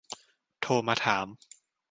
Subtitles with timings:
[0.61, 1.27] โทรมาถาม